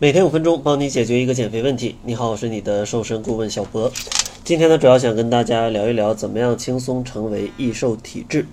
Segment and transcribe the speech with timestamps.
[0.00, 1.96] 每天五分钟，帮你解决一个减肥问题。
[2.04, 3.90] 你好，我是你的瘦身顾问小博。
[4.44, 8.46] 今天呢，主要想跟大家聊一聊怎么样轻松成为易瘦体质。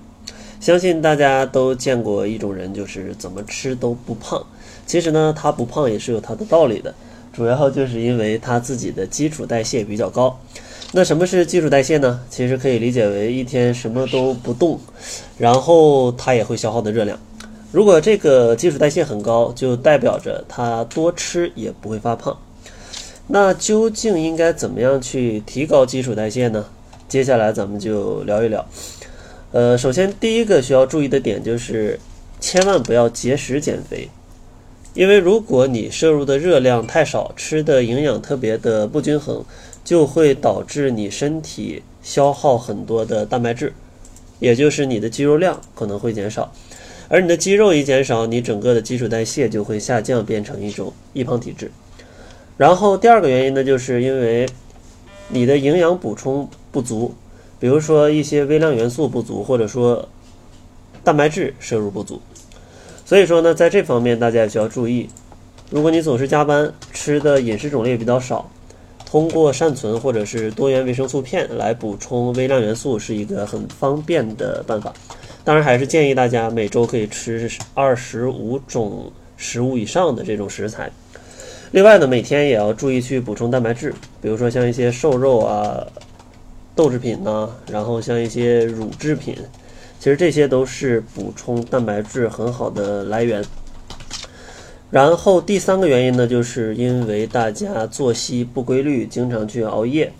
[0.59, 4.43] 相信大家都见过一种人，就是怎么吃都不胖。
[4.87, 6.95] 其实呢，他不胖也是有他的道理的，
[7.31, 10.39] 主要就是因为他自己的基础代谢比较高。
[10.93, 12.21] 那什么是基础代谢呢？
[12.27, 14.79] 其实可以理解为一天什么都不动，
[15.37, 17.19] 然后它也会消耗的热量。
[17.75, 22.39] 如果这个基础代谢很高，就代表着它多吃也不会发胖。
[23.27, 26.67] 那究竟应该怎么样去提高基础代谢呢？
[27.09, 28.65] 接下来咱们就聊一聊。
[29.51, 31.99] 呃，首先第一个需要注意的点就是，
[32.39, 34.07] 千万不要节食减肥，
[34.93, 39.43] 因为如果你摄入的热量太少，吃的营养特别的不均衡。
[39.83, 43.71] 就会导致你身体消耗很多的蛋白质，
[44.39, 46.51] 也就是你的肌肉量可能会减少，
[47.07, 51.71] 而你的肌肉一减少，你整个的基础代谢就会下降，变成一种易胖体质。
[52.57, 54.47] 然后第二个原因呢，就是因为
[55.29, 57.13] 你的营养补充不足，
[57.59, 60.07] 比如说一些微量元素不足，或者说
[61.03, 62.21] 蛋白质摄入不足。
[63.05, 65.09] 所以说呢，在这方面大家也需要注意。
[65.69, 68.49] 如果你总是加班，吃的饮食种类比较少。
[69.05, 74.93] 通过善存或者是多元维生素片来补充微量元素是一个很方便的办法。
[75.45, 80.91] 当然，还是建议大家每周可以吃二十五种食物以上的这种食材。
[81.69, 85.85] 另外呢，每天也要注意去补充蛋白质，比如说像一些瘦肉啊、
[86.75, 89.37] 豆制品呐，然后像一些乳制品，
[89.99, 93.45] 其实这些都是补充蛋白质很好的来源。
[94.89, 100.11] 然后第三个原因呢，就是因为大家作息不规律，经常去熬夜，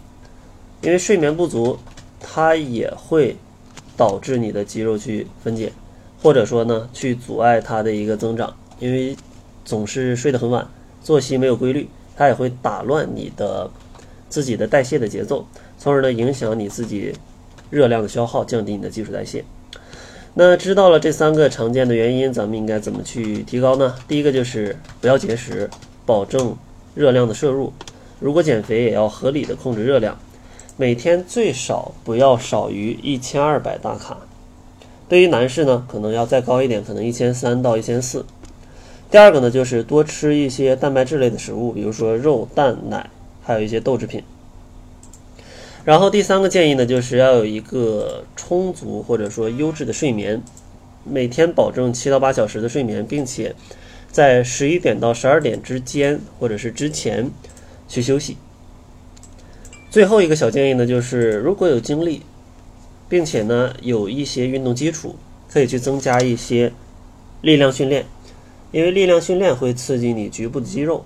[0.82, 1.80] 因为睡眠不足，
[2.20, 3.36] 它也会
[3.98, 5.72] 导致你的肌肉去分解，
[6.22, 8.56] 或者说呢，去阻碍它的一个增长。
[8.80, 9.16] 因为
[9.64, 10.68] 总是睡得很晚，
[11.02, 13.70] 作息没有规律，它也会打乱你的
[14.28, 15.46] 自己的代谢的节奏，
[15.78, 17.14] 从而呢影响你自己
[17.70, 19.44] 热量的消耗，降低你的基础代谢。
[20.34, 23.96] 那知道了这三个常见的原因，咱们应该怎么去提高呢？
[24.06, 25.70] 第一个就是不要节食，
[26.06, 26.54] 保证
[26.94, 27.72] 热量的摄入。
[28.20, 30.18] 如果减肥，也要合理的控制热量，
[30.78, 34.18] 每天最少不要少于一千二百大卡。
[35.08, 38.26] 对于男士呢，可能要再高一点，可能一千三到一千四。
[39.10, 43.10] 第二个呢，就是多吃一些蛋白质类的食物，比如说肉、蛋、奶，
[43.42, 44.22] 还有一些豆制品。
[45.86, 50.42] 然后第三个建议呢，就是要有一个充足或者说优质的睡眠，
[51.06, 53.56] 每天保证七到八小时的睡眠，并且
[54.12, 57.32] 在十一点到十二点之间或者是之前
[57.88, 58.36] 去休息。
[59.96, 62.22] 最后一个小建议呢，就是如果有精力，
[63.08, 65.16] 并且呢有一些运动基础，
[65.50, 66.70] 可以去增加一些
[67.40, 68.06] 力量训练，
[68.74, 71.06] 因为力量训练会刺激你局部的肌肉，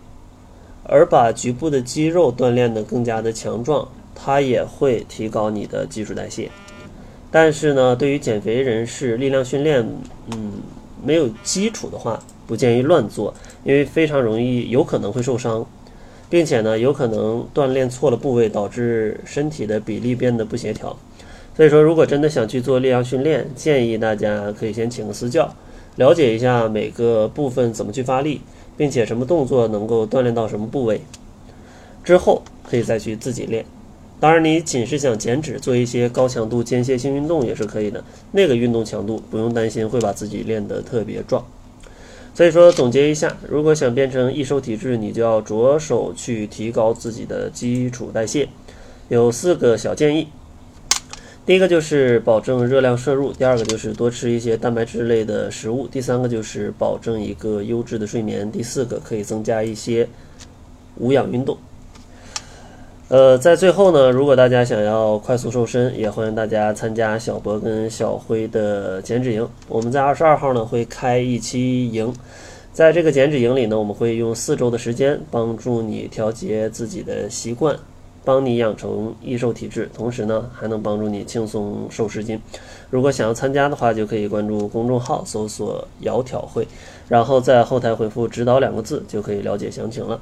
[0.81, 3.87] 而把局部的肌肉锻炼的更加的强壮。
[4.15, 6.49] 它也会提高你的基础代谢，
[7.29, 9.87] 但是呢，对于减肥人士，力量训练，
[10.31, 10.53] 嗯，
[11.05, 13.31] 没有基础的话，不建议乱做，
[13.63, 15.63] 因为非常容易有可能会受伤，
[16.29, 20.95] 并且呢，有可能锻炼错了部位，导致身体的比例变得不协调。
[21.57, 25.53] 所以说，如果真的想去做力量训练，建议大家可以先请个私教，
[25.95, 28.41] 了解一下每个部分怎么去发力，
[28.77, 31.01] 并且什么动作能够锻炼到什么部位，
[32.03, 33.65] 之后可以再去自己练。
[34.21, 38.03] 当然，你仅是想减脂，做一些高强度间歇性运动也是可以的。
[38.31, 41.45] 那个运动强度不用担心会把自己练得特别壮。
[42.33, 48.47] 所以说，总结一下，如果想变成易瘦体质，你就要着手去提高自己的基础代谢。
[49.09, 50.29] 有四个小建议：
[51.45, 60.07] 第一个就是保证热量摄入；第二个就是多吃一些蛋白质类的食物；第三个就是保证一个优质的睡眠；第四个可以增加一些
[60.95, 61.57] 无氧运动。
[63.09, 69.49] 呃，在最后呢，如果大家想要快速瘦身，也欢迎大家参加小博跟小辉的减脂营。
[69.67, 72.13] 我们在二十二号呢会开一期营，
[72.71, 77.75] 在这个减脂营里呢，我们会用四周的时间帮助你调节自己的习惯，
[78.23, 82.39] 帮你养成易瘦体质，同时呢还能帮助你轻松瘦十斤。
[82.91, 86.67] 如果想要参加的话，就可以关注公众号搜索“窈窕会”，
[87.09, 90.21] 然后在后台回复“指导”两个字，就可以了解详情了。